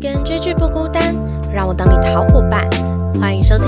[0.00, 1.14] 跟追剧不孤单，
[1.52, 2.66] 让我当你的好伙伴。
[3.20, 3.66] 欢迎收听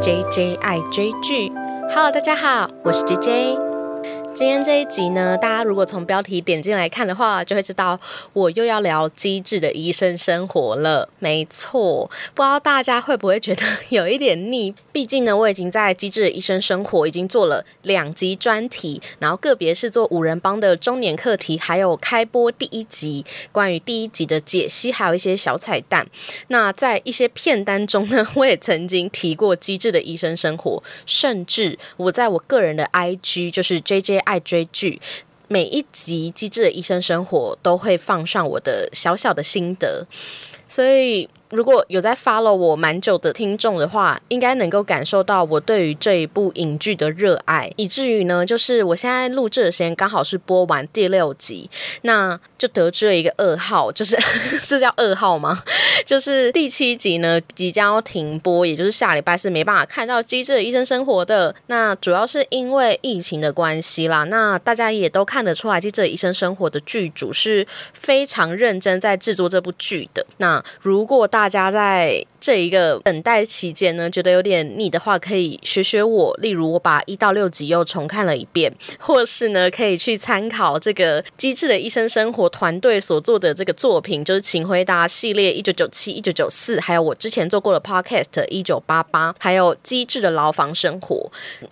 [0.00, 1.52] JJ 爱追剧。
[1.94, 3.63] 好大家好，我是 JJ。
[4.34, 7.98] 今天这一集呢，大家如果从标题点进来看的话，就会知道
[8.32, 11.08] 我又要聊机智的医生生活了。
[11.20, 14.74] 没错，不知道大家会不会觉得有一点腻？
[14.90, 26.04] 毕竟呢，我已经在机智的医生生活已经做了两集专题，然后个别是做五人帮的中年课题，还有开播第一集关于第一集的解析，还有一些小彩蛋。
[26.48, 34.23] 那在一些片单中呢，我也曾经提过机智的医生生活，甚至我在我个人的 IG 就是 JJ。
[34.24, 35.00] 爱追剧，
[35.48, 40.06] 每一集《机智的医生生活》都会放上我的小小的心得，
[40.68, 41.28] 所以。
[41.50, 51.68] 如果有在 follow 我蛮久的听众的话，应该能够感受到我对于这一部影剧的热爱，以至于呢，就是我现在录制的时间刚好是播完第六集，
[52.02, 54.18] 那就得知了一个噩耗，就是
[54.58, 55.62] 是叫噩耗吗？
[56.04, 61.54] 就是第七集呢即将要停播，也就是下礼拜是没办法看到《机智的医生生活》的。
[61.68, 64.24] 那主要是因为疫情的关系啦。
[64.24, 70.26] 那大家也都看得出来，《机智的医生生活》的剧组是非常认真在制作这部剧的。
[70.38, 72.24] 那如果大家在。
[72.44, 76.36] 这一个等待期间呢，觉得有点腻的话，可以学学我。
[76.42, 91.30] 例如，我把一到六集又重看了一遍，或是呢，可以去参考这个《机智的医生生活》团队所做的这个作品，就是《请回答》系列一九九七、一九九四，还有我之前做过的 Podcast 一九八八，还有《机智的牢房生活》，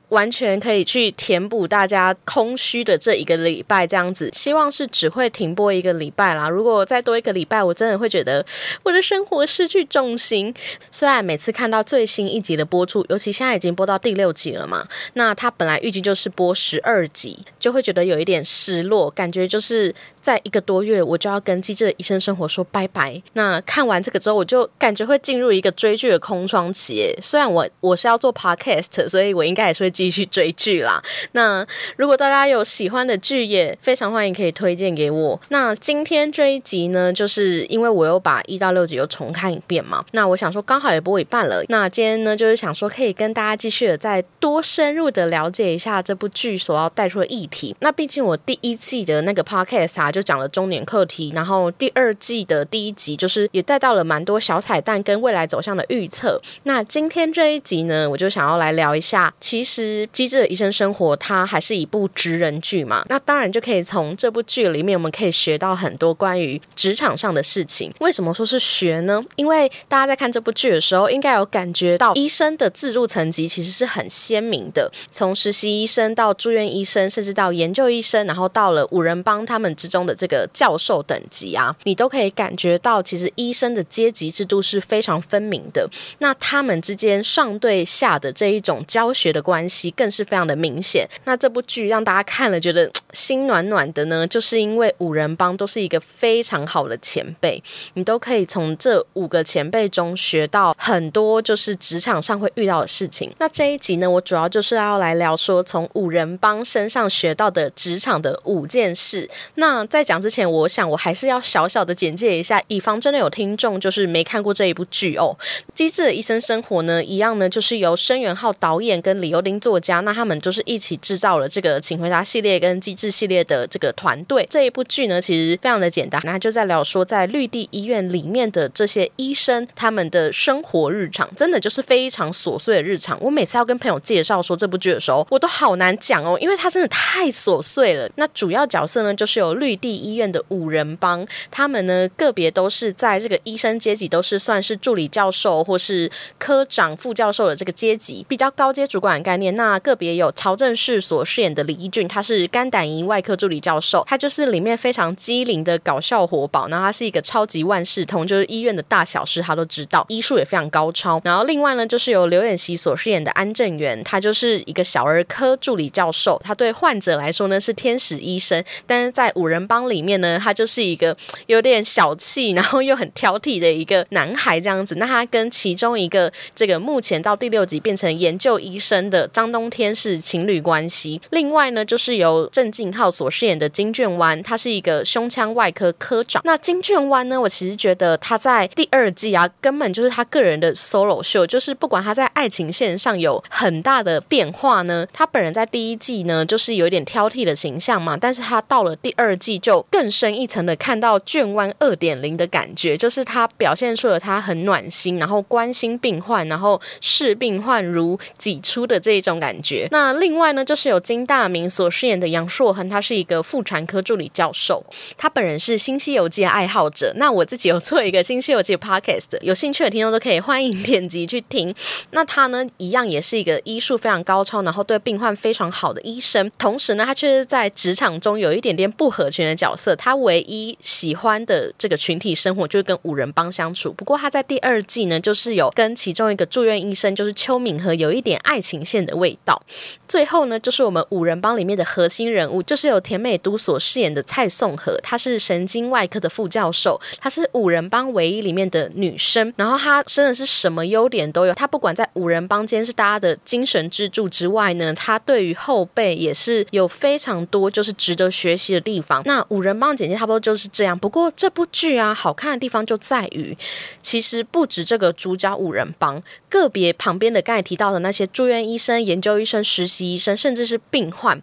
[0.09, 3.87] 完全可以去填补大家空虚的这一个礼拜。
[3.87, 6.49] 这样子，希望是只会停播一个礼拜啦。
[6.49, 8.43] 如果再多一个礼拜，我真的会觉得
[8.85, 10.55] 我的生活失去重心。
[10.91, 19.95] 虽然每次看到最新一集的播出，尤其现在已经播到第六集了嘛，那他本来预计就是播十二集，就会觉得有一点失落，感觉就是。
[20.23, 23.21] 在一个多月，我就要跟机智的医生生活说拜拜。
[23.33, 27.13] 那看完这个之后，我就感觉会进入一个追剧的空窗期。
[27.21, 31.03] 虽然我我是要做 podcast，所以我应该也是会继续追剧啦。
[31.33, 31.67] 那
[31.97, 35.41] 如果大家有喜欢的剧，也非常欢迎可以推荐给我。
[35.49, 40.05] 那今天这一集呢，就是因为我又把一到六集又重看看一遍嘛。
[40.13, 41.65] 那我想说，刚好也播一半了。
[41.69, 47.75] 那今天呢，就是想说可以跟大家继续的再多深入的了解一下这部剧所要带出的议题。
[47.81, 50.13] 那毕竟我第一季的那个 podcast 啊。
[50.13, 56.39] 就讲了中年课题，然后第二季的第一集就是也带到了蛮多小彩蛋跟未来走向的预测。
[56.65, 63.03] 那今天这一集呢，我就想要来聊一下，其实《机智的医生生活》它还是一部职人剧嘛。
[63.09, 67.91] 那当然就可以从这部剧里面，我们可以学到很多关于职场上的事情。
[68.01, 69.25] 为什么说是学呢？
[69.37, 80.03] 因为大家在看这部剧的时候，应该有感觉到医生的自入层级其实是很鲜明的，从实习医生到住院医生，甚至到研究医生，然后到了五人帮他们之中。
[80.03, 85.89] 的这个教授等级啊，你都可以感觉到，其实医生的阶级制度是非常分明的。
[86.19, 91.09] 那他们之间上对下的这一种教学的关系，更是非常的明显。
[91.25, 97.63] 那这部剧让大家看了觉得心暖暖的呢，就是因为五人帮都是一个非常好的前辈，
[97.95, 103.33] 你都可以从这五五个前辈中学到很多，就是职场上会遇到的事情。
[103.39, 109.31] 那这一集呢，我主要就是要来聊说，从五人帮身上学到的职场的五件事。
[109.55, 115.37] 那在讲之前，我想我还是要小小的简介一下，以防真的有听众就是没看过这一部剧哦。
[115.73, 124.45] 机智的医生生活呢，一样呢，就是由申元浩导演跟李幼丁作家，那他们就是一起制造了这个请回答系列跟机智系列的这个团队。
[124.51, 133.19] 这一部剧呢，其实非常的简单，那就在聊说在绿地医院里面的这些医生他们的生活日常，真的就是非常琐碎的日常。
[133.21, 138.09] 我每次要跟朋友介绍说这部剧的时候，我都好难讲哦，因为它真的太琐碎了。
[138.17, 139.73] 那主要角色呢，就是有绿。
[139.83, 146.09] 地医院的五人帮，他们呢个别都是在这个医生阶级，都是算是助理教授或是
[146.39, 149.57] 科长、副教授的这个阶级，比较高阶主管概念。
[149.57, 156.69] 那个别有曹正奭所饰演的李义俊，他是肝胆胰外科助理教授，他就是里面非常机灵的搞笑活宝。
[156.69, 161.21] 然后他是一个超级万事通，就是医院的大小事他都知道，医术也非常高超。
[161.25, 169.63] 然后另外呢，就是由刘演熙所饰演的安正元，他就是一个小儿科助理教授，他对患者来说呢是天使医生，但是在五人。
[169.69, 171.17] 帮里面呢，他就是一个
[171.47, 174.97] 有点小气，然后又很挑剔的一个男孩这样子。
[174.97, 181.21] 那他跟其中一个这个目前到第六集变成研究医生的张冬天是情侣关系。
[181.31, 186.43] 另外呢，就是由郑敬浩所饰演的金卷湾，他是一个胸腔外科科长。
[186.45, 209.89] 那金卷湾呢，我其实觉得他在第二季啊，根本就是他个人的 solo 秀，就是不管他在爱情线上有很大的变化呢，他本人在第一季呢就是有点挑剔的形象嘛，但是他到了第二季就更深一层的看到卷湾二点零的感觉，就是他表现出了他很暖心，然后关心病患，然后视病患如己出的这一种感觉。
[209.91, 214.85] 那另外呢，就是有金大明所饰演的杨硕恒，他是一个妇产科助理教授，
[215.17, 217.13] 他本人是《新西游记》的爱好者。
[217.17, 221.73] 那我自己有做一个《新西游记》podcast，有兴趣的听众都可以欢迎点击去听。
[222.11, 226.51] 那他呢，一样也是一个医术非常高超，然后对病患非常好的医生。
[226.59, 229.95] 同时呢，他却是在职场中有一点点不合群的角色。
[229.97, 233.93] 他唯一喜欢的这个群体生活就是跟五人帮相处。
[233.93, 239.61] 不过他在第二季呢，就是有跟其中一个住院医生，就是邱敏和有一点爱情线的味道。
[240.07, 249.53] 最后呢，就是我们五人帮里面的核心人物，就是由田美都所饰演的蔡颂和，他是神经外科的副教授，他是五人帮唯一里面的女生。
[249.57, 259.23] 然后她真的是什么优点都有，她不管在五人帮间是大家的精神支柱之外呢，她对于后辈也是有非常多就是值得学习的地方。
[259.25, 260.99] 那五人帮简介差不多就是这样。
[260.99, 263.57] 不过这部剧啊，好看的地方就在于，
[264.01, 271.43] 其实不止这个主角五人帮，个别旁边的刚才提到的那些住院医生、研究医生、实习医生，甚至是病患。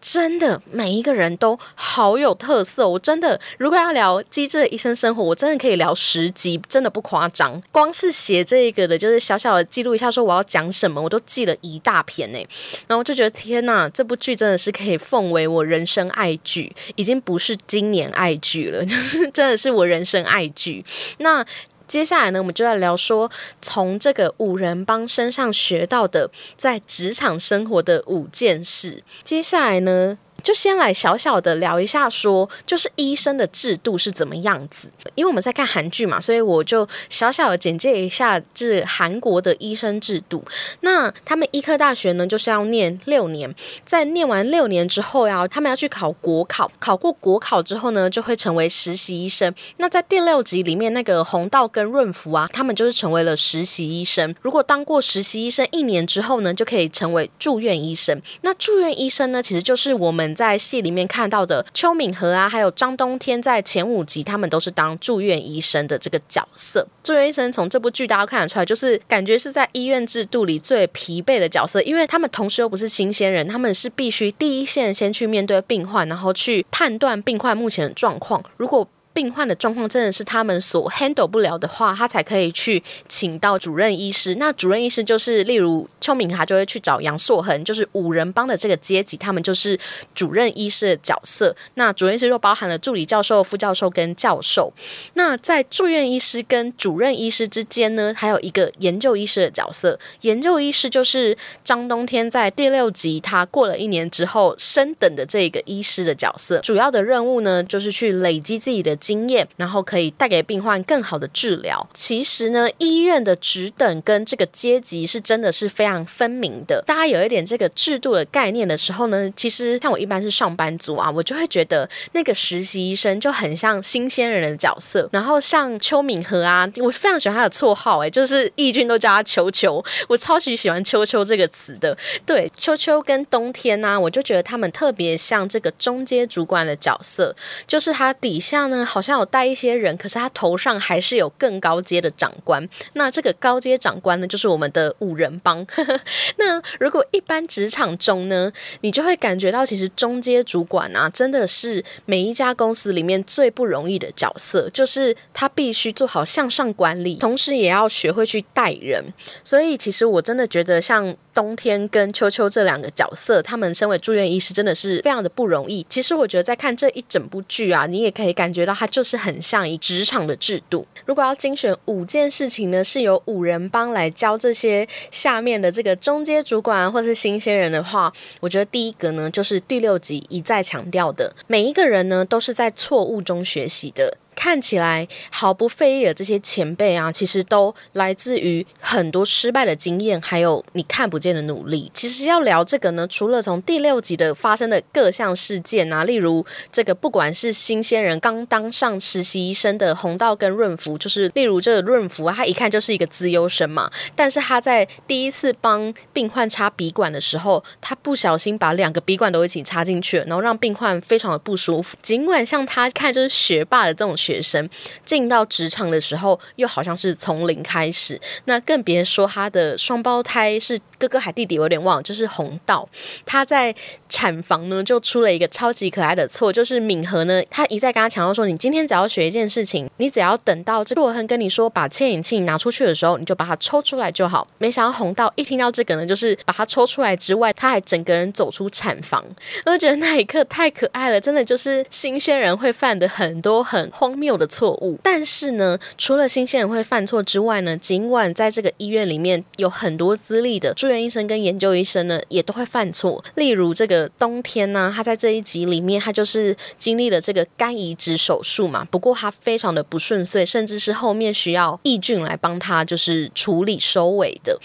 [0.00, 7.62] 真的每一个人都好有特色，我真的如果要聊机智的医生生活，我真的可以聊十集，真的不夸张。
[7.70, 12.38] 光是写这个的，就是小小的记录一下，说我要讲什么，我都记了一大篇呢。
[12.86, 20.84] 然后就觉得天呐，这部剧真的是可以奉为我人生爱剧，已经不是今年爱剧了，就是真的是我人生爱剧。
[21.18, 21.44] 那。
[21.90, 23.28] 接下来呢，我们就要聊说
[23.60, 29.02] 从这个五人帮身上学到的在职场生活的五件事。
[29.24, 30.16] 接下来呢。
[30.42, 34.90] 就先来小小的聊一下，说就是医生的制度是怎么样子。
[35.14, 40.44] 因为我们在看韩剧嘛，所以我就小小的简介一下，就是韩国的医生制度。
[40.80, 43.54] 那他们医科大学呢，就是要念六年，
[43.84, 49.52] 在念完六年之后呀，他们要去考国考，考过国考之后呢，就会成为实习医生。
[49.76, 54.34] 那在第六集里面，那个红道跟润福啊，他们就是成为了实习医生。
[54.40, 58.20] 如果当过实习医生一年之后呢，就可以成为住院医生。
[58.42, 60.29] 那住院医生呢，其实就是我们。
[60.34, 66.86] 在戏里面看到的邱敏和啊，还有张冬天，在前五集他们都是当住院医生的这个角色。
[67.02, 78.42] 住院医生从这部剧大家看得出来，就是感觉是在医院制度里最疲惫的角色，因为他们同时又不是新鲜人，他们是必须第一线先去面对病患，然后去判断病患目前的状况。
[78.56, 78.86] 如果
[79.20, 84.34] 病患的状况真的是他们所 handle 不了的话，他才可以去请到主任医师。
[84.36, 89.78] 那主任医师就是，例如邱敏他就会去找杨硕恒，就是五人帮的这个阶级，他们就是
[90.14, 91.54] 主任医师的角色。
[91.74, 94.72] 那主任医师又包含了助理教授、副教授跟教授。
[95.12, 100.00] 那在住院医师跟主任医师之间呢，还有一个研究医师的角色。
[100.22, 106.58] 研究医师就是张冬天在第六集他过了一年之后升等的这个医师的角色。
[106.60, 108.96] 主要的任务呢，就是去累积自己的。
[109.10, 111.84] 经验，然后可以带给病患更好的治疗。
[111.92, 116.80] 其实呢，医院的职等跟这个阶级是真的是非常分明的。
[116.86, 125.08] 大家有一点这个制度的概念的时候呢，其实像我一般是上班族啊，我就会觉得那个实习医生就很像新鲜人的角色。
[125.10, 131.96] 然后像邱敏和啊，我非常喜欢他的绰号，哎，就是义军都叫他秋秋，我超级喜欢秋秋这个词的。
[132.24, 137.34] 对，秋秋跟冬天呢，我就觉得他们特别像这个中阶主管的角色，
[137.66, 138.86] 就是他底下呢。
[138.90, 142.68] 好像有带一些人，可是他头上还是有更高阶的长官。
[142.94, 145.64] 那这个高阶长官呢，就是我们的五人帮。
[146.38, 159.12] 那如果一般职场中呢，你就会感觉到，其实中阶主管啊，真的是每一家公司里面最不容易的角色，就是他必须做好向上管理，同时也要学会去带人。
[159.44, 161.16] 所以，其实我真的觉得像。
[161.32, 165.86] 冬天跟秋秋这两个角色，他们身为住院医师，真的是非常的不容易。
[165.88, 170.86] 其实我觉得在看这一整部剧啊，你也可以感觉到它就是很像一职场的制度。
[171.04, 178.10] 如果要精选五件事情呢，是由五人帮来教这些下面的这个中阶主管或是新鲜人的话，
[178.40, 184.16] 我觉得第一个呢，就是第六集一再强调的，每一个人呢都是在错误中学习的。
[184.34, 191.90] 看起来毫不费力的这些前辈啊，其实都来自于很多失败的经验，还有你看不见的努力。
[191.92, 211.96] 其实要聊这个呢，除了从第六集的发生的各项事件啊，例如这个不管是新鲜人刚当上实习医生的红道跟润福，就是例如这个润福啊，他一看就是一个资优生嘛，但是他在第一次帮病患插鼻管的时候，他不小心把两个鼻管都一起插进去，然后让病患非常的不舒服。
[212.00, 214.16] 尽管像他看就是学霸的这种。
[214.20, 214.68] 学生，
[215.04, 218.20] 进到职场的时候又好像是从零开始。
[218.44, 222.86] 那更别说他的双胞胎是哥哥还弟弟，有点忘了，就是红道。
[223.24, 223.74] 他在
[224.08, 234.46] 产房呢就出了一个超级可爱的错，就是敏和呢，他一再跟他强调说，你今天只要学一件事情，你只要等到这洛亨跟你说把牵引器拿出去的时候，你就把它抽出来就好。
[234.58, 239.24] 没想到红道一听到这个呢，就是把它抽出来之外，他还整个人走出产房。
[239.66, 244.98] 我觉得那一刻太可爱了，真的就是新鲜人会犯的很多很荒荒谬的错误。
[245.02, 253.22] 但是呢，除了新鲜人会犯错之外呢，尽管在这个医院里面有很多资历的住院医生跟研究医生呢，也都会犯错。
[253.36, 264.58] 例如这个冬天呢，他在这一集里面，他就是经历了这个肝移植手术嘛，不过他非常的不顺遂，甚至是后面需要义俊来帮他就是处理收尾的。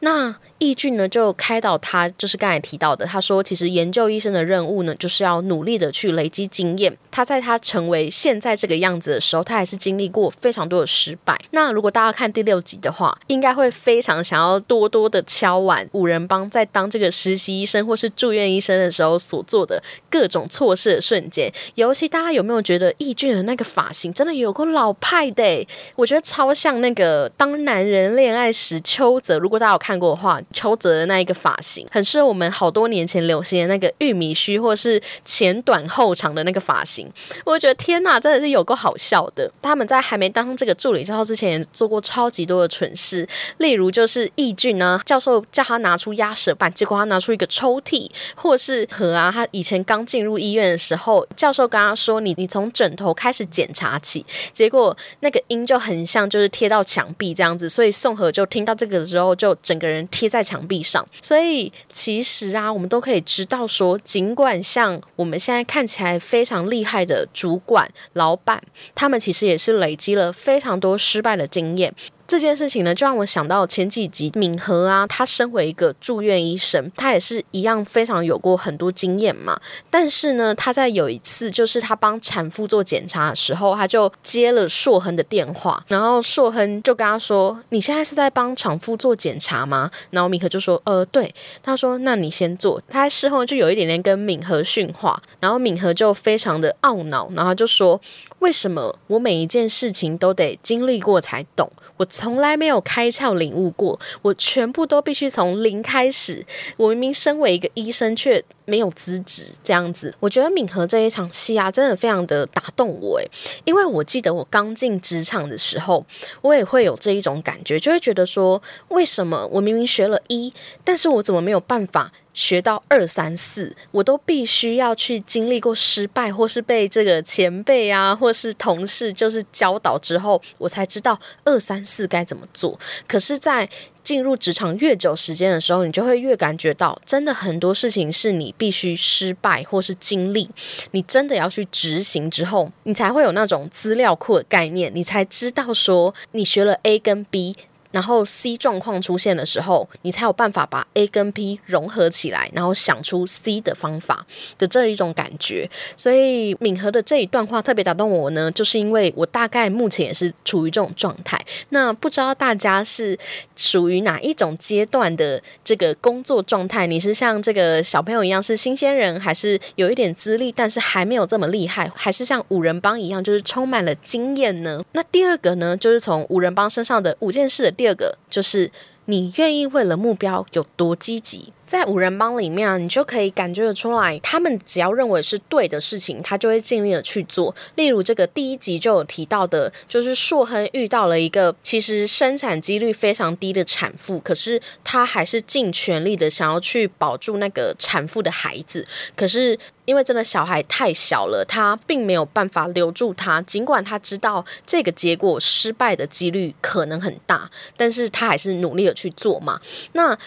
[0.00, 6.96] 那易俊呢，就开导他，就是刚才提到的，他说，其实研究医生的任务呢，就是要努力的去累积经验。
[7.10, 11.36] 他在他成为现在这个样子的时候，他还是经历过非常多的失败。
[11.50, 21.52] 那如果大家看第六集的话，应该会非常想要多多的敲碗五人帮在当这个实习医生或是住院医生的时候所做的各种错事的瞬间。
[21.74, 25.66] 尤其大家有没有觉得易俊的那个发型真的有个老派的？
[25.96, 29.38] 我觉得超像那个当男人恋爱时邱泽。
[29.38, 30.38] 如果大家有看看过的话。
[30.52, 37.08] 邱泽的那一个发型，很适合我们好多年前流行的那个玉米须，或是前短后长的那个发型。
[37.44, 39.50] 我觉得天哪，真的是有够好笑的。
[39.62, 43.26] 他们在还没当这个助理教授之前，做过超级多的蠢事，
[43.58, 60.28] 例如就是易俊呢，教授叫他拿出压舌板，结果他拿出一个抽屉，或是和啊，他以前刚进入医院的时候，教授跟他说：“你你从枕头开始检查起。”结果那个音就很像，就是贴到墙壁这样子，所以宋和就听到这个的时候，就整个人贴。
[60.28, 68.62] 在墙壁上，所以其实啊，我们都可以知道说，尽管像我们现在看起来非常厉害的主管、老板，
[68.94, 71.94] 他们其实也是累积了非常多失败的经验。
[72.28, 79.58] 这件事情呢，就让我想到前几集敏和啊，他身为一个住院医生，他也是一样非常有过很多经验嘛。
[79.88, 97.98] 但是呢，他在有一次就是他帮产妇做检查的时候，他就接了硕亨的电话，然后硕亨就跟他说：“你现在是在帮产妇做检查吗？”然后敏和就说：“呃，对。”他说：“那你先做。”他事后就有一点点跟敏和训话，然后敏和就非常的懊恼，然后就说。
[98.40, 101.70] 为什么我每一件事情都得经历过才懂？
[101.96, 106.46] 我从来没有开窍领悟过，我全部都必须从零开始。
[106.76, 110.14] 我明明身为一个医生，却没有资质，这样子。
[110.20, 113.28] 我觉得敏和这一场戏啊，真的非常的打动我诶，
[113.64, 116.06] 因为我记得我刚进职场的时候，
[116.40, 120.52] 我也会有这一种感觉，就会觉得说，为什么我明明学了医，
[120.84, 122.12] 但是我怎么没有办法？
[122.38, 132.78] 学到二三四，我都必须要去经历过失败，或是被这个前辈啊，或是同事就是教导之后，我才知道二三四该怎么做。
[133.08, 133.68] 可是，在
[134.04, 140.48] 进入职场越久时间的时候，你就会越感觉到，真的很多事情是你必须失败或是经历，
[140.92, 147.56] 你真的要去执行之后，你才会有那种资料库的概念，你才知道说你学了 A 跟 B。
[147.90, 154.26] 然后 C 状况出现的时候，你才有办法把 A 跟 P 融合起来，然后想出 C 的方法
[154.58, 155.68] 的这一种感觉。
[155.96, 161.40] 所以敏和的这一段话特别打动我呢，就是因为我大概目前也是处于这种状态。
[161.70, 163.18] 那不知道大家是
[163.56, 166.86] 属于哪一种阶段的这个工作状态？
[166.86, 174.84] 你是像这个小朋友一样是新鲜人，还是有一点资历但是还没有这么厉害，还是像五人帮一样就是充满了经验呢？
[174.92, 177.72] 那第二个呢，就是从五人帮身上的五件事。
[177.78, 178.72] 第二个就是
[179.04, 181.52] 你愿意为了目标有多积极。
[181.68, 187.54] 在五人帮里面啊，你就可以感觉得出来，他们只要认为是对的事情，他就会尽力的去做。
[187.74, 198.86] 例如这个第一集就有提到的，就是硕亨遇到了一个其实生产几率非常低的产妇，可是他还是尽全力的想要去保住那个产妇的孩子。
[199.14, 203.42] 可是因为真的小孩太小了，他并没有办法留住他。
[203.42, 209.60] 尽管他知道这个结果失败的几率可能很大，但是他还是努力的去做嘛。
[209.92, 210.18] 那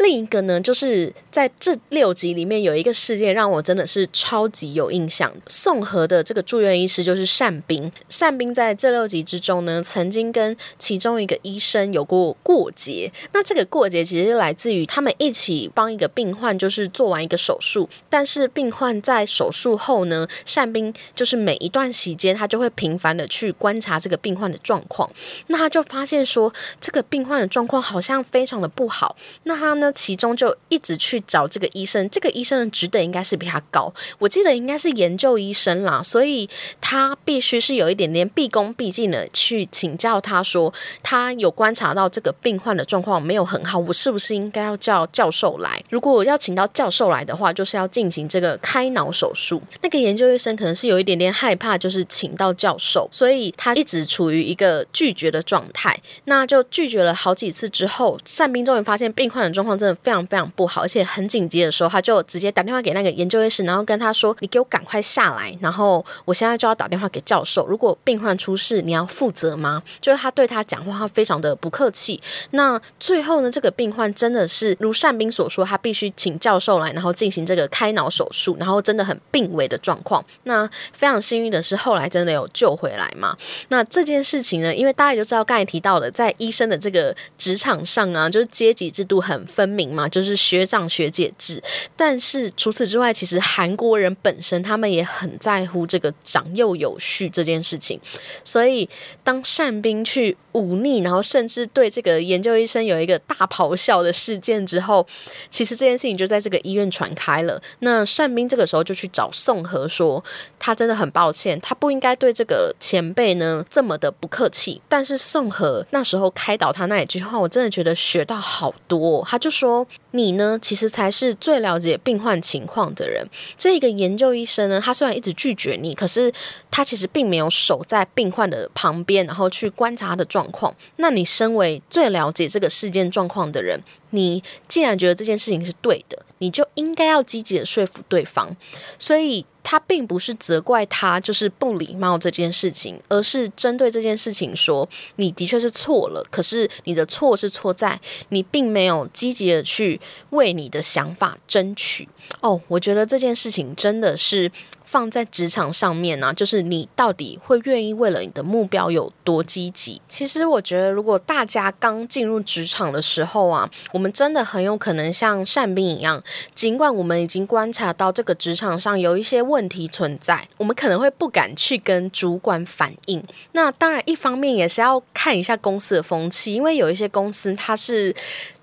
[0.00, 5.30] 另一个呢，就是在这六集里面有一个事件让我真的是超级有印象。
[5.46, 13.12] 宋和的这个住院医师就是单兵，单兵在这六集之中呢，曾经跟其中一个医生有过过节。
[13.32, 17.86] 那这个过节其实来自于他们一起帮一个病患，就是做完一个手术。
[18.08, 25.10] 但是病患在手术后呢，单兵就是每一段时间他就会频繁的去观察这个病患的状况。
[25.48, 29.14] 那他就发现说，这个病患的状况好像非常的不好。
[29.42, 29.89] 那他呢？
[29.92, 36.48] 其中就一直去找这个医生，这个医生的职等应该是比他高，我记得应该是研究医生啦，所以
[36.80, 45.82] 他必须是有一点点毕恭毕敬的去请教他说，他有观察到这个病患的状况没有很好，我是不是应该要叫教授来？
[45.90, 49.62] 如果要请到教授来的话，就是要进行这个开脑手术。
[49.82, 55.96] 那个研究医生可能是有一点点害怕，就是请到教授，所以他一直处于一个拒绝的状态。
[56.24, 67.66] 那就拒绝了好几次之后，善斌终于发现病患的状况真的非常非常不好，而且很紧急的时候，他就直接打电话给那个研究医师，然后跟他说：“你给我赶快下来，然后我现在就要打电话给教授。
[67.66, 72.20] 如果病患出事，你要负责吗？”就是他对他讲话，他非常的不客气。
[72.50, 80.22] 那最后呢，这个病患真的是如善斌所说，他必须请教授来，然后进行这个开脑手术，然后真的很病危的状况。
[80.42, 83.34] 那非常幸运的是，后来真的有救回来嘛。
[83.68, 91.62] 那这件事情呢，因为大家就知道刚才提到的，在医生的这个职场上啊，就是阶级制度很分明嘛，就是学长学姐制。
[91.96, 98.00] 但是除此之外，其实韩国人本身他们也很在乎这个长幼有序这件事情。
[98.44, 98.88] 所以
[99.22, 105.06] 当善兵去忤逆，然后甚至对这个研究医生有一个大咆哮的事件之后，
[105.50, 107.60] 其实这件事情就在这个医院传开了。
[107.80, 110.22] 那善兵这个时候就去找宋和说，
[110.58, 114.80] 他真的很抱歉，他不应该对这个前辈呢这么的不客气。
[114.88, 119.24] 但是宋和那时候开导他那一句话，我真的觉得学到好多。
[119.28, 123.26] 他就说：“你呢，其实才是最了解病患情况的人。
[123.56, 126.32] 这个研究医生呢，他虽然一直拒绝你，可是
[126.70, 130.74] 他其实并没有守在病患的旁边，然后去观察他的状况。
[130.96, 138.56] 那你身为最了解这个事件状况的人，你既然觉得这件事情是对的，你就应该要积极的说服对方。
[138.98, 148.00] 所以。”他并不是责怪他就是不礼貌这件事情，而是针对这件事情说，你的确是错了，可是你的错是错在
[148.30, 150.00] 你并没有积极的去
[150.30, 152.08] 为你的想法争取。
[152.40, 154.50] 哦，我觉得这件事情真的是。
[154.90, 160.02] 放在职场上面呢，就是你到底会愿意为了你的目标有多积极？
[160.08, 166.20] 其实我觉得，如果大家刚进入职场的时候啊，我们真的很有可能像善兵一样，
[166.56, 173.22] 尽管我们已经观察到这个职场上有一些问题存在，我们可能会不敢去跟主管反映。
[173.52, 178.12] 那当然，一方面也是要看一下公司的风气，因为有一些公司它是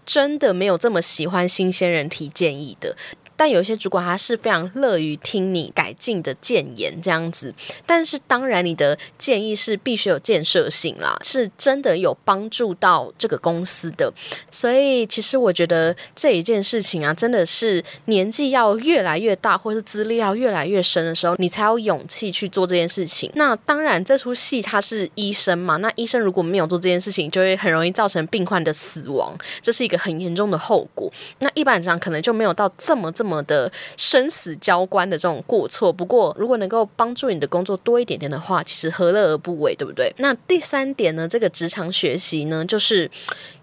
[0.06, 2.96] 真的没有这么喜欢新鲜人提建议的。
[3.38, 7.54] 但有一些主管他是非常乐于听你改进的建言，这样子。
[7.86, 14.12] 但是当然，你的建议是必须有建设性啦，是真的有帮助到这个公司的。
[14.50, 23.32] 所以，其实我觉得这一件事情啊，真的是年纪要越来越大，或是资历要越来越深的时候，你才有勇气去做这件事情。
[23.36, 31.08] 那当然，这出戏他是医生嘛，那医生如果没有做这件事情，就会很容易造成病患的死亡，这是一个很严重的后果。
[31.38, 33.27] 那一般上可能就没有到这么这么。
[33.28, 40.14] 么的生死交关的这种过错，不过如果能够帮助你的工作多一点点的话，其实何乐而不为，对不对？
[40.18, 43.12] 那第三点呢，这个职场学习呢，就是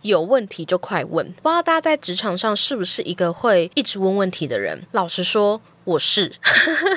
[0.02, 1.26] 有问题就快问。
[1.42, 4.82] 不知道大家在职场上是不是一个会一直问问题的人？
[4.92, 5.60] 老实说。
[5.84, 6.32] 我是，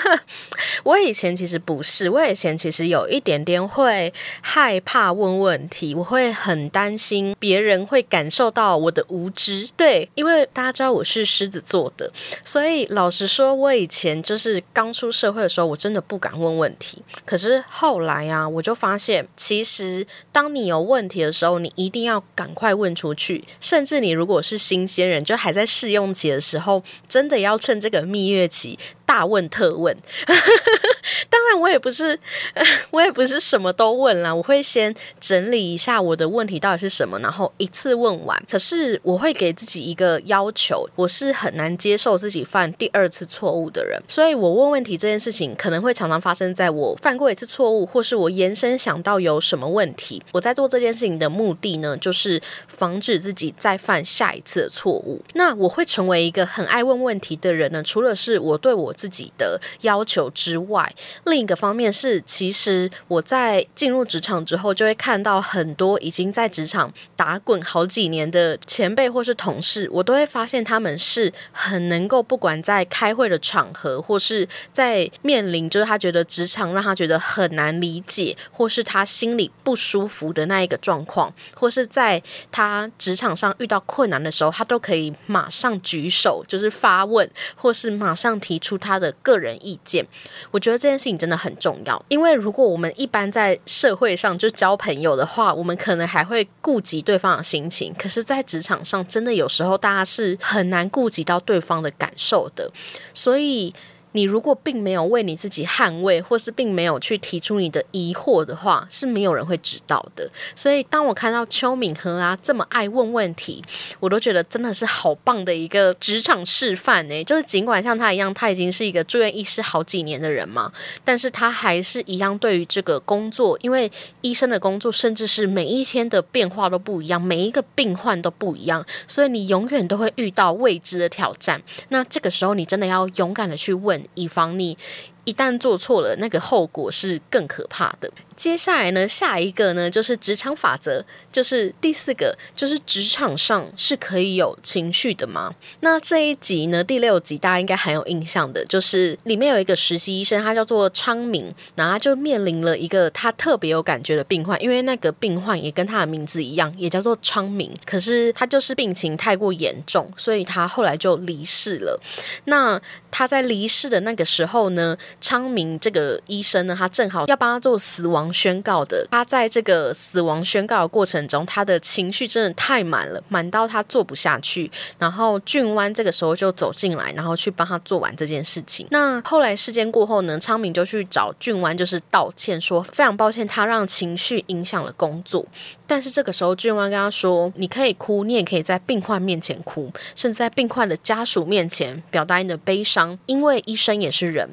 [0.84, 9.70] 我以前其实不是，我以前其实有一点点会害怕问问题，我会很担心别人会感受到我的无知。
[9.76, 12.12] 对，因为大家知道我是狮子座的，
[12.44, 17.04] 所以老实说，我以前就是刚出社会的时候，我真的不敢问问题。
[17.26, 23.44] 可是后来啊，我就发现，其实当你有问题的时候，你一定要赶快问出去。
[23.60, 28.77] 甚至你如果是新鲜人，就还在试用期的时候，真的要趁这个蜜月期。
[29.06, 29.96] 大问特问，
[31.30, 32.20] 当然也不是，
[32.92, 34.34] 我也不是什么都问啦。
[34.34, 38.44] 我会先整理一下我的问题到底是什么，然后一次问完。
[38.50, 44.02] 可是我会给自己一个要求，我是很难接受自己犯第二次错误的人。
[44.08, 50.22] 所以我问问题这件事情，可能会常常发生在我犯过一次错误，或是我延伸想到有什么问题。
[50.34, 55.22] 我在做这件事情的目的呢，就是防止自己再犯下一次的错误。
[55.36, 58.94] 那我会成为一个很爱问问题的人呢，除了是我对我。
[58.98, 60.92] 自己的要求之外，
[61.26, 88.78] 另一个方方面是，其实我在进入职场之后，就会看到很多已经在职场打滚好几年的前辈或是同事，我都会发现他们是很能够，不管在开会的场合，或是在面临就是他觉得职场让他觉得很难理解，或是他心里不舒服的那一个状况，或是在他职场上遇到困难的时候，他都可以马上举手，就是发问，或是马上提出。
[88.78, 90.06] 他的个人意见，
[90.52, 92.06] 我觉得这件事情真的很很重要。
[92.10, 102.70] 因为如果我们一般在社会上就交朋友的话，我们可能还会顾及对方的心情，可是，在职场上，真的有时候大家是很难顾及到对方的感受的，
[103.14, 103.74] 所以。
[104.18, 110.28] 你如果并没有为你自己捍卫，或是并没有去提出你的疑惑的话，是没有人会知道的。
[110.56, 113.64] 所以，当我看到邱敏和啊这么爱问问题，
[114.00, 117.24] 我都觉得真的是好棒的一个职场示范呢。
[117.26, 131.62] 就是尽管像他一样，他已经是一个住院医师好几年的人嘛，但是他还是一样对于这个工作，因为医生的工作甚至是每一天的变化都不一样，每一个病患都不一样，所以你永远都会遇到未知的挑战。
[131.90, 134.04] 那这个时候，你真的要勇敢的去问。
[134.16, 134.78] 以防你
[135.26, 138.12] 一旦做错了，那个后果是更可怕的。
[138.38, 145.56] 接下来呢，下一个呢就是职场法则，就是第四个，就是职场上是可以有情绪的吗？
[145.80, 162.00] 那这一集呢，第六集大家应该很有印象的，就是里面有一个实习医生，他叫做昌明，然后他就面临了一个他特别有感觉的病患，因为那个病患也跟他的名字一样，也叫做昌明，可是他就是病情太过严重，所以他后来就离世了。
[162.46, 168.27] 那他在离世的那个时候呢，昌明这个医生呢，他正好要帮他做死亡。
[168.34, 174.70] 宣告的，他在这个死亡宣告的过程中，他的情绪真的太满了，满到他做不下去。
[174.98, 178.88] 然后俊湾这个时候就走进来，然后去帮他做完这件事情。
[178.92, 185.46] 那后来事件过后呢，昌明就去找俊湾，就是道歉，说非常抱歉，他让情绪影响了工作。
[185.90, 194.50] 但是这个时候，俊湾跟他说：“你可以哭，你也可以在病患面前哭，甚至在病患的家属面前表达你的悲伤，因为医生也是人。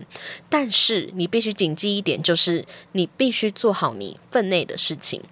[0.48, 5.22] 但是你必须谨记一点，就是你必须做好你分内的事情。”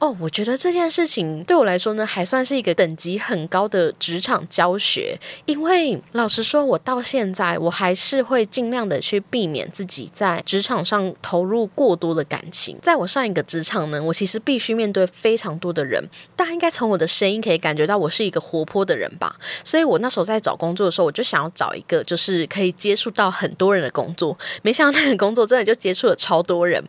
[0.00, 5.14] 哦，我觉得这件事情对我来说呢，还算是一个等级很高的职场教学。
[5.44, 12.78] 因为老实说，我到现在我还是会尽量的去避免自己在职场上投入过多的感情。
[12.80, 16.02] 在我上一个职场呢，我其实必须面对非常多的人，
[16.34, 19.36] 大家应该从我的声音可以感觉到我是一个活泼的人吧。
[19.62, 24.34] 所以我那时候在找工作的时候，我就想要找一个就是可以接触到很多人的工作。
[24.62, 26.82] 没想到那个工作真的就接触了超多人，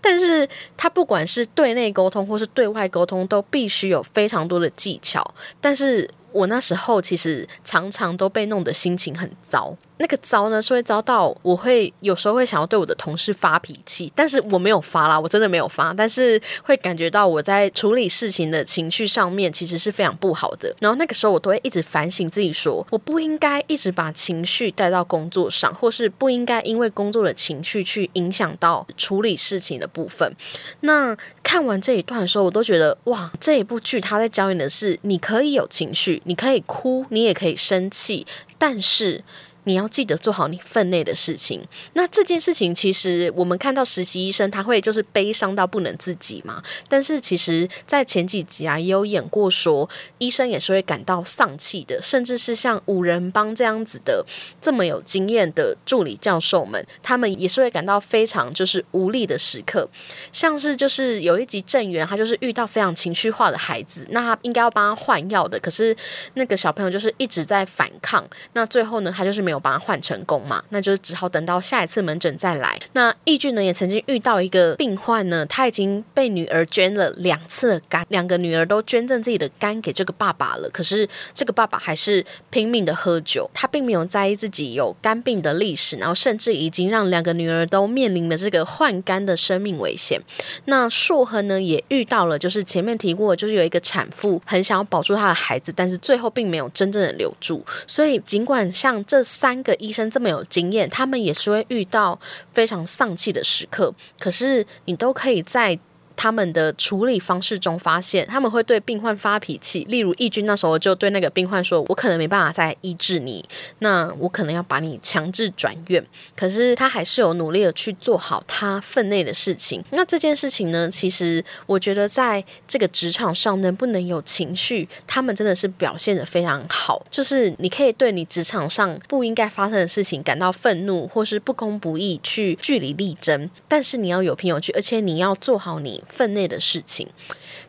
[0.00, 0.48] 但是
[0.78, 9.76] 他不管是对内沟通或是对外沟通都必须有非常多的技巧，但是我那时候其实常常都被弄得心情很糟。
[9.98, 20.74] 那个糟呢，是会糟到我会有时候会想要对我的同事发脾气，但是我没有发啦，我真的没有发，但是会感觉到我在处理事情的情绪上面其实是非常不好的。
[20.80, 30.34] 然后那个时候我都会一直反省自己，说我不应该一直把情绪带到工作上，或是不应该因为工作的情绪去影响到处理事情的部分。
[30.80, 31.16] 那
[31.54, 38.26] 看完这一段的时候，我都觉得哇，这一部剧他在教你的是，你可以有情绪，你可以哭，你也可以生气，
[38.58, 39.22] 但是。
[39.64, 41.66] 你要记得做好你分内的事情。
[41.94, 46.62] 那这件事情，其实我们看到实习医生他会就是悲伤到不能自己嘛。
[46.88, 54.24] 但是其实，在前几集啊，也有演过说，医生也是会感到丧气的，甚至是像五人帮这样子的
[54.60, 59.88] 这么有经验的助理教授们，他们也是会感到非常就是无力的时刻。
[60.30, 65.96] 像是就是有一集正源，他就是遇到非常情绪化的孩子，那他应该要帮他换药的，可是
[66.34, 68.22] 那个小朋友就是一直在反抗，
[68.52, 69.53] 那最后呢，他就是没有。
[69.54, 70.62] 有把它换成功嘛？
[70.70, 72.78] 那就是只好等到下一次门诊再来。
[72.92, 80.68] 那义俊呢，也曾经遇到一个病患呢，他已经被女儿捐了两次的肝，两个女儿都捐赠自己的肝给这个爸爸了。
[80.70, 90.20] 可是这个爸爸还是拼命的喝酒，他并没有在意自己有肝病的历史，然后甚至已经让两个女儿都面临了这个换肝的生命危险。
[90.64, 97.64] 那硕亨呢，也遇到了，就是前面提过，就是有一个产妇很想要保住她的孩子，但是最后并没有真正的留住。
[97.86, 99.22] 所以尽管像这。
[99.24, 102.18] 三三个医生这么有经验，他们也是会遇到
[102.54, 105.78] 非常丧气的时刻，可是你都可以在。
[106.16, 109.84] 他们的处理方式中发现，他们会对病患发脾气。
[109.88, 113.44] 例如，义军那时候就对那个病患说：“我可能没办法再医治你，
[113.80, 116.04] 那我可能要把你强制转院。”
[116.36, 119.82] 可是他还是有努力的去做好他分内的事情。
[119.90, 127.04] 那这件事情呢，其实我觉得在这个职场上能不能有情绪，他们真的是表现的非常好。
[127.10, 136.03] 就是你可以对你职场上不应该发生的事情感到愤怒，或是不公不义去据理力争，但是你要有凭有据，而且你要做好你。
[136.08, 137.08] 分内的事情，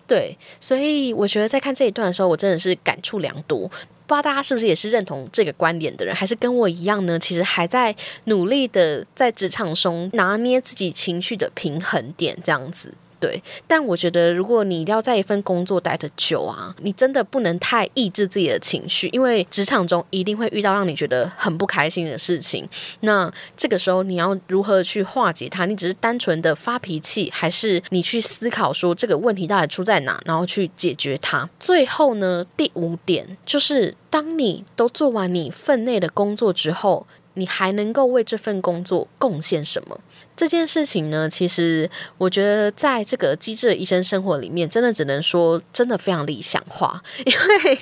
[0.07, 3.69] 对，所以我觉得在看这一段的时候，我真的是感触良多。
[4.07, 7.17] 不知道大家是不是也是认同这个观点的人，还是跟我一样呢？
[7.17, 7.95] 其实还在
[8.25, 12.93] 努力的在职场中拿捏自己情绪的平衡点，这样子。
[13.25, 13.41] 对。
[13.67, 22.67] 但我觉得，如果你要在一份工作待的久啊，你真的不能太抑制自己的情绪，因为职场中一定会遇到让你觉得很不开心的事情。
[22.99, 25.65] 那这个时候你要如何去化解它？
[25.65, 31.49] 你只是单纯的发脾气，还是你去思考说这个问题到底出在哪，然后去解决它？
[31.59, 37.07] 最后呢，第五点就是，当你都做完你分内的工作之后。
[37.35, 39.97] 你还能够为这份工作贡献什么？
[40.35, 47.79] 这件事情呢，其实我觉得在这个机智的医生生活里面，真的只能说真的非常理想化，因为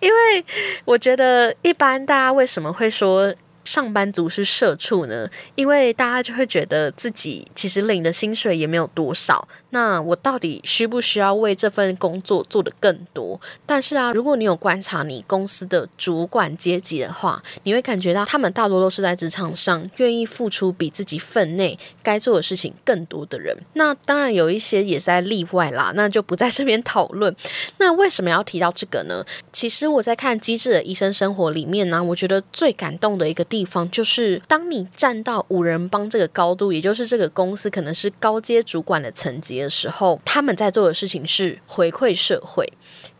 [0.00, 0.44] 因为
[0.84, 3.34] 我觉得一般大家为什么会说？
[3.64, 13.38] 上班族是社畜呢，因为大家就会觉得自己其实领的薪水也没有多少，那我到底需不需要为这份工作做的更多？
[13.66, 23.56] 但是啊，如果你有观察你公司的主管阶级的话，你会感觉到他们大多都是在职场上愿意付出比自己分内该做的事情更多的人。
[23.74, 27.34] 那当然有一些也在例外啦，那就不在这边讨论。
[27.76, 29.22] 那为什么要提到这个呢？
[29.52, 33.44] 其实我在看《机智的医生生活》里面呢，我觉得最感动的一个。
[33.50, 42.66] 地方就是，当你站到五人帮这个高度，也就是这个公司可能是高阶主管的层级的时候，他们在做的事情是回馈社会。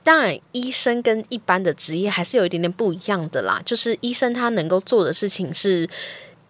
[0.02, 3.60] 当然，医生跟一般的职业还是有一点点不一样的啦。
[3.66, 5.86] 就是医生他能够做的事情是。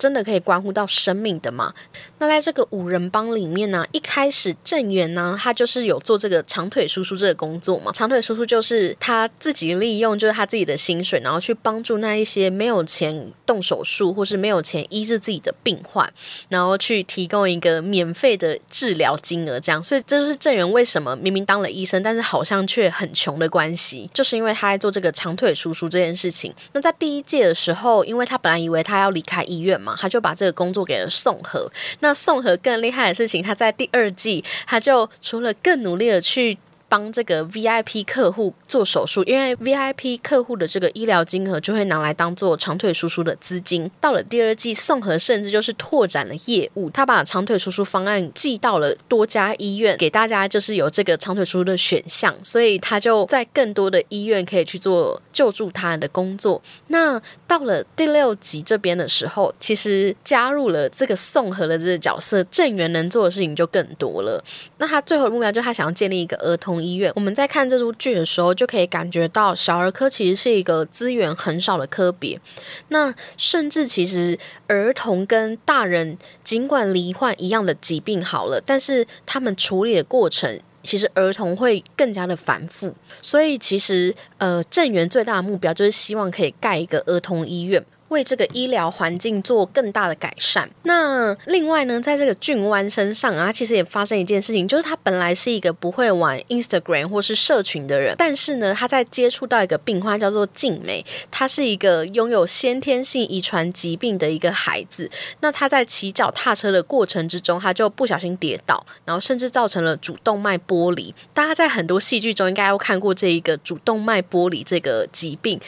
[0.00, 1.74] 真的可以关乎到生命的吗？
[2.18, 7.92] 那在这个五人帮里面呢，一开始郑源呢，他就是有做这个长腿叔叔这个工作嘛。
[7.92, 16.10] 长腿叔叔就是他自己利用，就是他自己的薪水，然后去帮助那一些没有钱动手术或是没有钱医治自己的病患，
[16.48, 19.84] 然后去提供一个免费的治疗金额，这样。
[19.84, 26.54] 所以这就是郑源为什么明明当了医生，但是好像却很穷的关系，就是因为他在做这个长腿叔叔这件事情。
[26.72, 29.89] 那在第一届的时候，因为他本来以为他要离开医院嘛。
[29.98, 31.70] 他就把这个工作给了宋和。
[32.00, 36.58] 那宋和更厉害的事情，他在第二季，他就除了更努力的去。
[36.90, 43.88] 帮这个 VIP 客户做手术，因为 VIP 客户的这个医疗金额就会拿来当做长腿叔叔的资金。
[44.00, 56.60] 到了第二季，宋和甚至就是拓展了业务，他把长腿叔叔方案寄到了多家医院，给大家就是有这个长腿叔叔的选项，所以他就在更多的医院可以去做救助他人的工作。
[56.88, 64.40] 那到了第六集这边的时候，其实加入了这个宋和的这个角色，郑源能做的事情就更多了。
[64.78, 66.80] 那他最后的目标就是他想要建立一个儿童。
[66.80, 72.40] 医院，我们在看这出剧的时候，就可以感觉到小儿科其实是一个资源很少的科别。
[72.88, 82.94] 那甚至其实儿童跟大人尽管罹患一样的疾病好了，但是他们处理的过程，其实儿童会更加的繁复。
[83.20, 87.84] 所以其实呃，正源最大的目标就是希望可以盖一个儿童医院。
[88.10, 90.70] 为这个医疗环境做更大的改善。
[90.84, 105.10] 那另外呢，在这个俊湾身上啊，其实也发生一件事情，就是他本来是一个不会玩 Instagram 或是社群的人，但是呢，他在接触到一个病患叫做静美，他是一个拥有先天性遗传疾病的一个孩子。
[105.40, 111.14] 那他在骑脚踏车的过程之中，他就不小心跌倒，然后甚至造成了主动脉剥离。
[111.32, 115.60] 大家在很多戏剧中应该都看过这一个主动脉剥离这个疾病。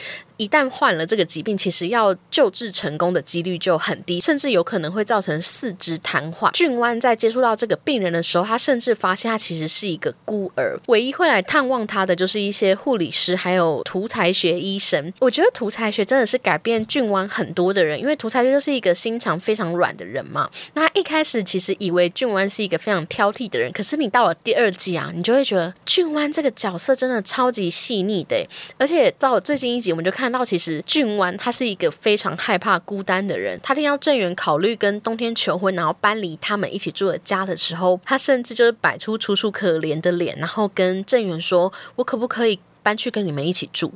[0.43, 6.51] 一旦患了这个疾病，其实要救治成功的几率就很低，甚至有可能会造成四肢瘫痪。
[6.51, 15.13] 俊湾在接触到这个病人的时候，他甚至发现他其实是一个孤儿，唯一会来探望他的就是一些护理师，还有图才学医生。
[15.21, 20.49] 我觉得图才学真的是改变俊湾很多的人，因为图才学就是一个心肠非常软的人嘛。
[20.73, 28.45] 那一开始其实以为俊湾是一个非常挑剔的人，可是你到了第二季啊，你就会觉得俊湾这个角色真的超级细腻的，
[28.77, 30.32] 而且到最近一集我们就看。
[30.33, 43.93] 到其实俊湾他是一个非常害怕孤单的人，他听到郑源考虑跟冬天求婚，然后搬离他们一起住的家的时候，他甚至就是摆出楚楚可怜的脸，然后跟郑源说：“我可不可以？”搬去跟你们一起住，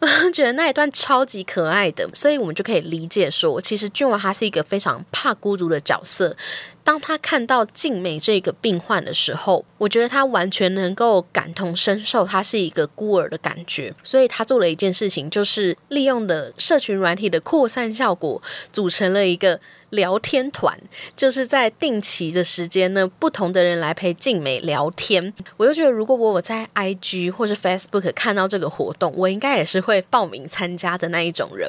[0.00, 6.36] 我觉得那一段超级可爱的，所以我们就可以理解说，其实俊王他是一个非常怕孤独的角色。
[6.84, 13.94] 当他看到静美这个病患的时候，我觉得他完全能够感同身受，他是一个孤儿的感觉。
[14.02, 19.60] 所以他做了一件事情，就是利用的社群软体的扩散效果，组成了一个。
[19.90, 20.78] 聊天团
[21.16, 25.34] 就是在定期的时间呢，不同的人来陪静美聊天。
[25.56, 31.68] 我就觉得，如果我我在 IG 或是 Facebook 看到这个活动，我应该也是会报名参加的那一种人。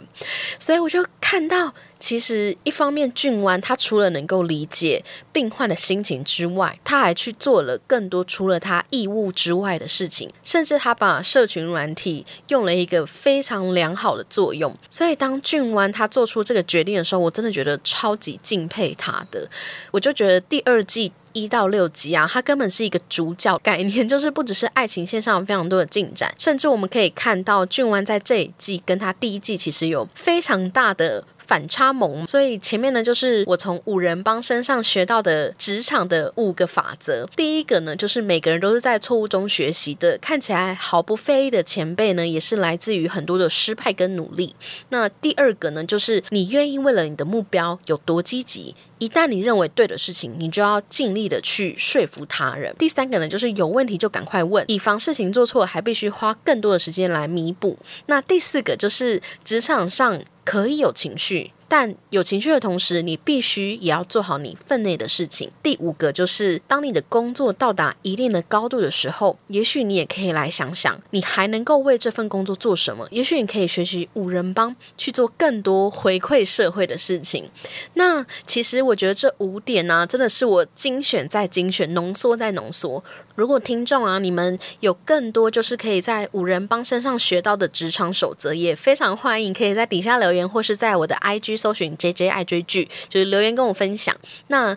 [0.59, 14.75] 所以我就看到其实一方面俊湾他除了能够理解病患的心情之外，他还去做了更多除了他义务之外的事情，甚至他把社群软体用了一个非常良好的作用。
[14.89, 19.47] 所以当俊湾他做出这个决定的时候，我真的觉得超级敬佩他的。
[19.91, 21.13] 我就觉得第二季。
[21.33, 32.25] 一到六集啊，它根本是一个主角概念，就是不只是爱情线上有非常多的进展，甚至我们可以看到俊湾在这一季跟他第一季其实有非常大的反差萌。
[32.25, 37.27] 所以前面呢，就是我从五人帮身上学到的职场的五个法则。
[37.35, 44.55] 第一个呢，就是每个人都是在错误中学习的，看起来毫不费力的前辈呢，也是来自于很多的失败跟努力。
[44.87, 48.73] 那第二个呢，就是你愿意为了你的目标有多积极。
[48.99, 52.71] 一旦你认为对的事情，你就要尽力的去说服他人。
[52.77, 57.75] 第三个呢，就是有问题就赶快问，以防事情做错，还必须花更多的时间来弥补。
[58.05, 61.51] 那第四个就是职场上可以有情绪。
[61.71, 65.49] 但有情绪的同时，你必须也要做好你分内的事情。
[65.63, 73.07] 第五个就是，当你的工作到达一定的高度的时候，也许你也可以来想想，你还能够为这份工作做什么。
[73.09, 77.49] 也许你可以学习五人帮去做更多回馈社会的事情。
[77.93, 83.01] 那其实我觉得这五点呢，真的是我精选再精选，浓缩再浓缩。
[83.35, 94.15] 如果听众啊，你们有更多就是可以在五人帮身上学到的职场守则，也非常欢迎可以在底下留言，或是在我的 IG 搜寻 JJ 爱追剧，就是留言跟我分享。
[94.47, 94.75] 那。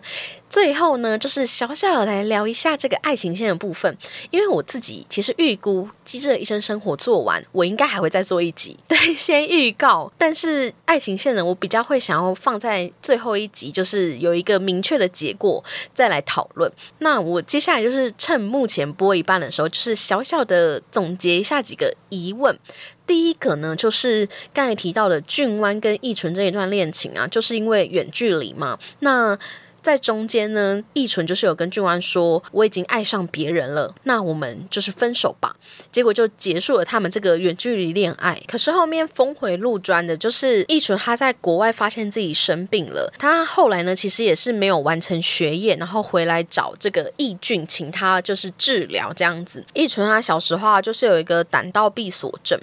[0.54, 3.98] 最后呢，就是小小来聊一下这个爱情线的部分，
[4.30, 10.12] 因为我自己其实预估《机智的一生生活》做完，我应该还会再做一集， 对，先预告。
[10.16, 15.60] 但是爱情线呢，我比较会想要放在最后一集，就是有一个明确的结果
[15.92, 16.70] 再来讨论。
[16.98, 22.56] 那我接下来就是趁目前播一半的时候，就是小小的总结一下几个疑问。
[23.04, 29.36] 第一个呢，就是刚才提到的俊湾跟易纯这一段恋情啊，就是因为远距离嘛，那。
[29.84, 35.54] 在中间呢，易纯就是有跟俊湾说，我已经爱上别人了，那我们就是分手吧。
[35.92, 38.40] 结果就结束了他们这个远距离恋爱。
[38.48, 49.62] 可是后面峰回路转的，就是易纯他在国外发现自己生病了，他后来呢其实也是没有完成学业，然后回来找这个易俊，请他就是治疗这样子。
[49.74, 52.58] 易纯他小时候啊就是有一个胆道闭锁症，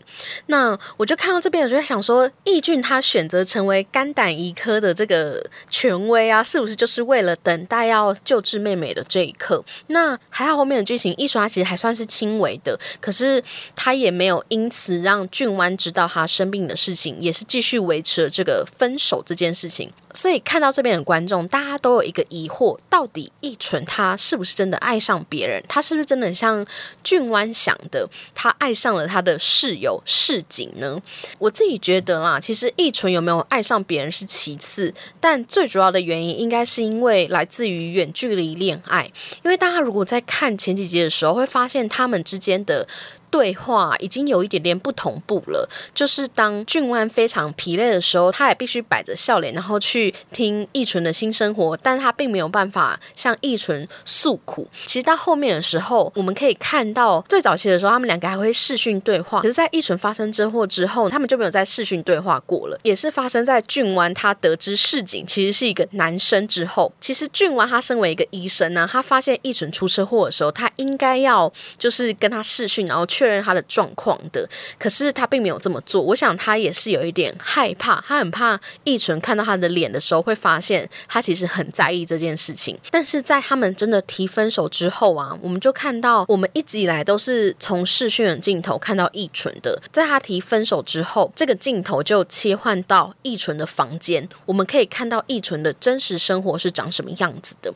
[0.48, 7.11] 那我就看到这边，我就在想说，易俊他选择成为肝胆胰科的这个权威啊，是不是就是？
[7.12, 13.44] 为了等待要救治妹妹的这一刻，那还好后面的剧情，一刷其实还算是轻微的，可是
[13.76, 19.92] 他也没有因此让俊湾知道他生病的事情，也是继续维持了这个分手这件事情。
[20.14, 25.62] 所以看到这边的观众，大家都有一个疑惑：到底易纯他是不是真的爱上别人？
[25.68, 26.66] 他是不是真的像
[27.04, 31.02] 俊湾想的，他爱上了他的室友市井呢？
[31.40, 39.12] 我自己觉得啦，其实易纯有没有爱上别人是其次，但最主要的原因应该是因因为来自于远距离恋爱。
[39.44, 42.88] 因为大家如果在看前几集的时候，会发现他们之间的。
[43.32, 45.68] 对话已经有一点点不同步了。
[45.96, 54.68] 就是当俊湾非常疲累的时候，他也必须摆着笑脸，然后去听易纯的新生活，但他并没有办法向易纯诉苦。
[54.86, 59.42] 其实到后面的时候，我们可以看到最早期的时候，他们两个还会视讯对话。
[59.42, 62.78] 可是，在易纯发生车祸之后，他们就没有在视讯对话过了。
[62.84, 66.92] 也是发生在俊湾他得知市井其实是一个男生之后。
[67.00, 73.21] 其实俊湾他身为一个医生呢，他发现易纯出车祸的时候，他应该要就是跟他视讯，然后去。
[73.22, 76.02] 确认他的状况的，可是他并没有这么做。
[76.02, 82.76] 我想他也是有一点害怕，他很怕易纯看到他的脸的时候，会发现他其实很在意这件事情。
[82.90, 89.80] 但是在他们真的提分手之后啊，我们就看到我们一直以来都是从视讯的镜头看到易纯的。
[89.92, 97.72] 在他提分手之后，这个镜头就切换到易纯的房间，我们可以看到易纯的真实生活是长什么样子的。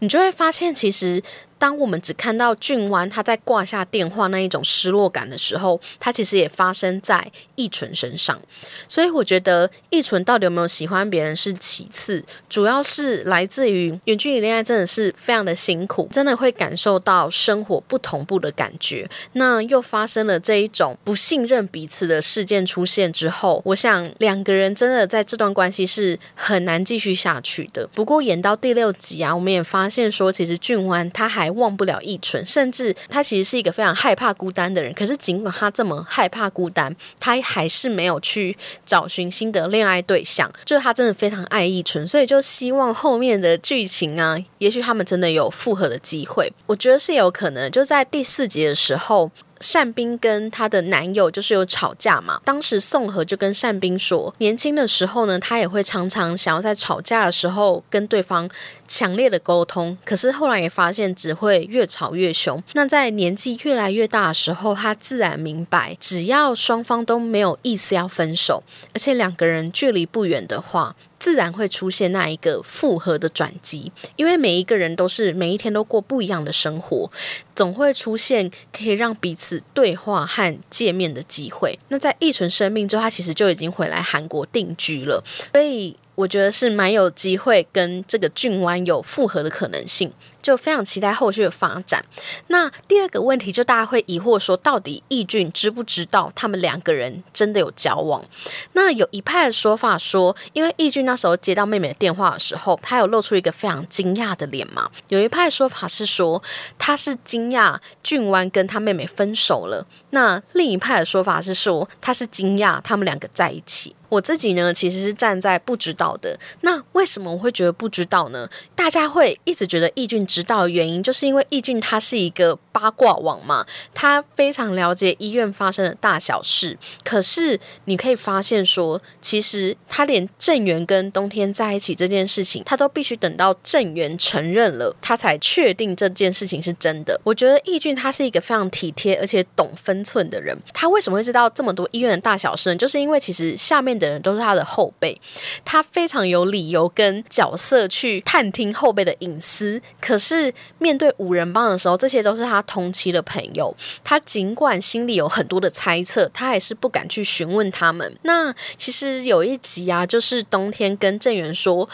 [0.00, 1.22] 你就会发现，其实。
[1.60, 8.40] 当我们只看到俊湾他在挂下电话那一种失落感的时候，他其实也发生在易纯身上。
[8.88, 19.06] 所以我觉得易纯到底有没有喜欢别人是其次，主要是来自于远距离恋爱真的是非常的辛苦，真的会感受到生活不同步的感觉。
[19.34, 27.86] 那又发生了这一种不信任彼此的事件出现之后，我想两个人真的在这段关系是很难继续下去的。
[27.88, 34.92] 不过演到第六集啊，我们也发现说，其实俊湾他还忘不了易纯，甚至他其实是一个非常害怕孤单的人。
[34.94, 40.50] 可是尽管他这么害怕孤单，他还是没有去找寻新的恋爱对象。
[40.64, 46.52] 就是他真的非常爱易纯，所以就希望后面的剧情啊，也许他们真的有复合的机会。
[46.66, 47.70] 我觉得是有可能。
[47.70, 49.30] 就在第四集的时候。
[49.72, 58.48] 单冰跟她的男友就是有吵架嘛，当时宋和就跟单冰说，年轻的时候呢，他也会常常想要在吵架的时候跟对方
[58.88, 62.62] 强烈的沟通，可是后来也发现只会越吵越凶。
[62.72, 68.62] 那在年纪越来越大的时候，他自然明白，只要双方都没有意思要分手，
[68.94, 70.96] 而且两个人距离不远的话。
[71.20, 77.08] 自然会出现那一个复合的转机，因为每一个人都是每一天都过不一样的生活，
[77.54, 81.78] 总会出现可以让彼此对话和见面的机会。
[81.88, 90.10] 那在易存生命之后，他其实就已经回来韩国定居了，所以我觉得是蛮有机会跟这个俊湾有复合的可能性。
[90.42, 92.04] 就非常期待后续的发展。
[92.48, 98.24] 那第二个问题，就大家会疑惑说，到底义俊知不知道他们两个人真的有交往？
[98.72, 104.90] 那有一派的说法说，因为义俊那时候接到妹妹的电话的时候，他有露出一个非常惊讶的脸嘛。
[105.08, 106.42] 有一派说法是说，
[106.78, 109.86] 他是惊讶俊湾跟他妹妹分手了。
[110.10, 113.94] 那另一派的说法是说，他是惊讶他们两个在一起。
[114.10, 116.38] 我自己呢，其实是站在不知道的。
[116.60, 118.46] 那为什么我会觉得不知道呢？
[118.74, 126.78] 大家会一直觉得易俊知道的原因，就是因为易俊他是一个八卦王嘛，他非常了解医院发生的大小事。
[127.04, 137.20] 可是你可以发现说，其实他连郑源跟冬天在一起这件事情，他都必须等到郑源承认了，他才确定这件事情是真的。
[137.22, 140.56] 我觉得义俊他是一个非常体贴而且懂分寸的人。
[140.72, 142.76] 他为什么会知道这么多医院的大小事呢？
[142.76, 143.90] 就是因为其实下面。
[144.00, 145.20] 的人都是他的后辈，
[145.62, 149.82] 他非常有理由跟角色去探听后辈的隐私。
[150.00, 158.16] 可是面对五人帮的时候，这些都是他同期的朋友，他尽管心里有很多的猜测，他还是不敢去询问他们。
[158.22, 161.88] 那其实有一集啊，就是冬天跟郑源说。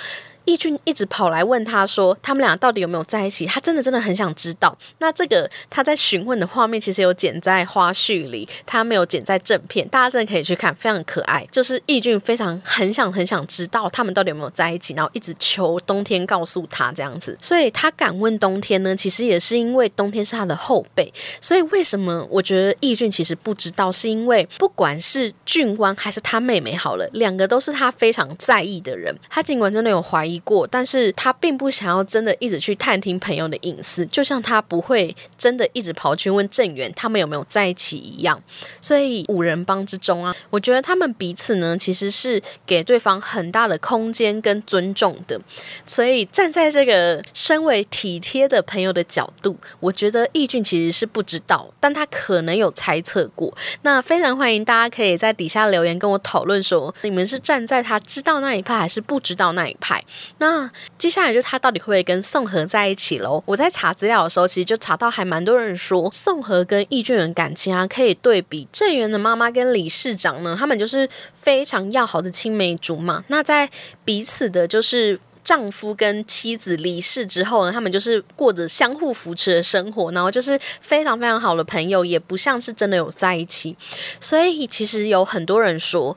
[0.46, 4.76] 义俊一直跑来问他说：“他们俩到底有没有在一起？”他真的真的很想知道。
[4.98, 11.44] 那这个他在询问的画面其实有剪在花絮里，他没有剪在正片，大家真的可以去看，非常可爱。
[11.50, 17.36] 就是义俊非常很想很想知道他们到底有没有在一起，然后一直求冬天告诉他这样子。
[17.42, 21.12] 所以他敢问冬天呢，其实也是因为冬天是他的后辈。
[21.40, 29.12] 所以为什么我觉得义俊其实不知道，是因为不管是俊光还是他妹妹，好了，两个都是他非常在意的人。
[29.28, 30.35] 他尽管真的有怀疑。
[30.40, 38.40] 过，但是他并不想要真的一直去探听朋友的隐私，就像他不会真的一直跑去问郑源他们有没有在一起一样。
[38.80, 45.40] 所以五人帮之中啊，我觉得他们彼此呢其实是给对方很大的空间跟尊重的。
[45.84, 53.52] 所以站在这个身为体贴的朋友的角度，我觉得义俊其实是不知道，但他可能有猜测过。
[53.82, 60.02] 那非常欢迎大家可以在底下留言跟我讨论，说你们是站在他知道那一派，还是不知道那一派？
[60.38, 63.42] 那接下来就他到底会不会跟宋和在一起喽？
[63.46, 73.24] 我在查资料的时候，其实就查到还蛮多人说宋和跟易俊的感情啊，可以对比郑源的妈妈跟理事长呢，他们就是非常要好的青梅竹马。
[73.28, 73.68] 那在
[74.04, 83.76] 彼此的就是丈夫跟妻子离世之后呢，他们就是过着相互扶持的生活，然后就是非常非常好的朋友，也不像是真的有在一起。
[84.20, 86.16] 所以其实有很多人说。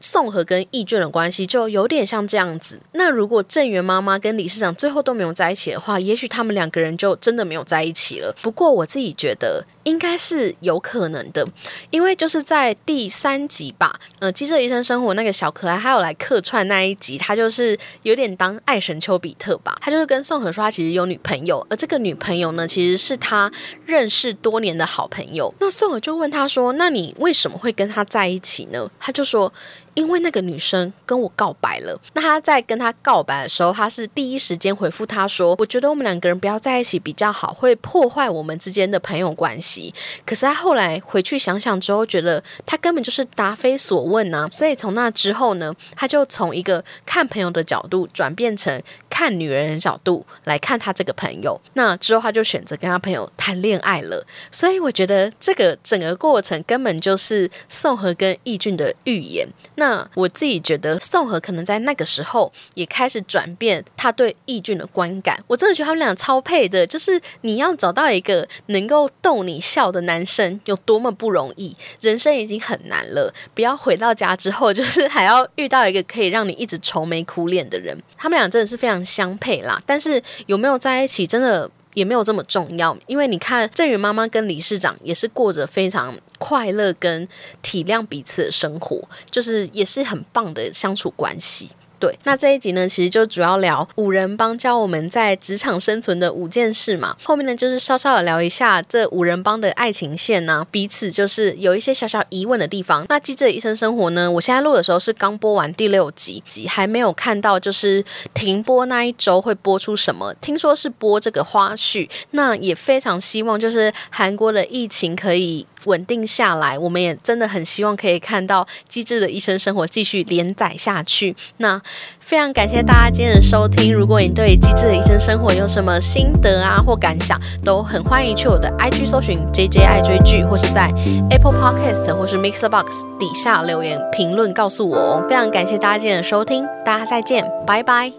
[0.00, 2.80] 宋和跟义俊的关系就有点像这样子。
[2.92, 8.34] 那如果郑源妈妈跟理事长最后都没有在一起的话，也许他们两个人就真的没有在一起了。
[8.42, 9.64] 不过我自己觉得。
[9.84, 11.48] 应该是有可能的，
[11.88, 19.74] 因为就是在第三集吧，呃，《机智医生生活》那个小可爱，还有来客串那一集，他就是有点当爱神丘比特吧。
[19.80, 23.50] 他就是跟宋和说，他其实有女朋友，而这个女朋友呢，其实是他
[23.86, 25.54] 认识多年的好朋友。
[25.58, 29.50] 那宋和就问他说：“那你为什么会跟他在一起呢？”他就说
[29.98, 39.92] ：“因为那个女生跟我告白了。”那他在跟他告白的时候，他是第一时间回复他说：“我觉得我们两个人不要在一起比较好，会破坏我们之间的朋友关系。”
[40.24, 44.48] 可是他后来回去想想之后，觉得他根本就是答非所问呐。
[44.52, 48.80] 所以从那之后呢，他就从一个看朋友的角度转变成
[49.10, 51.60] 看女人的角度来看他这个朋友。
[51.74, 54.24] 那之后他就选择跟他朋友谈恋爱了。
[54.50, 59.46] 所以我觉得这个整个过程根本就是宋和跟义俊的预言。
[59.76, 65.42] 那我自己觉得宋和可能在那个时候也开始转变他对义俊的观感。
[65.46, 77.96] 我真的觉得他们俩超配的，就是你要找到一个能够逗你笑的男生有多么不容易，人生已经很难了，不要回到家之后就是还要遇到一个可以让你一直愁眉苦脸的人。
[78.16, 87.26] 他们俩真的是非常相配啦，但是有没有在一起真的也没有这么重要，因为你看郑宇妈妈跟理事长也是过着非常快乐跟
[87.62, 91.70] 体谅彼此的生活，就是也是很棒的相处关系。
[91.98, 97.16] 对，那这一集呢，其实就主要聊五人帮教我们在职场生存的五件事嘛。
[97.24, 103.04] 后面呢，就是稍稍的聊一下这五人帮的爱情线呢，彼此就是有一些小小疑问的地方。
[103.08, 110.32] 那《机智的医生生活》呢，我现在录的时候是刚播完第六集，集还没有看到就是停播那一周会播出什么。
[110.40, 115.66] 听说是播这个花絮，那也非常希望就是韩国的疫情可以。
[115.84, 121.34] 稳定下来，我们也真的很希望可以看到《机智的医生生活》继续连载下去。
[121.58, 121.80] 那
[122.20, 123.92] 非常感谢大家今天的收听。
[123.92, 130.92] 如果你对《机智的医生生活》有什么心得啊或感想，都很欢迎去我的 IG 搜寻 JJ 爱追剧，或是在
[131.30, 135.26] Apple Podcast 或是 Mixbox 底下留言评论告诉我哦。
[135.28, 138.12] 非常感谢大家今天的收听，大家再见，拜拜。